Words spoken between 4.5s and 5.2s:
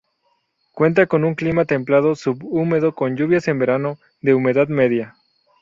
media.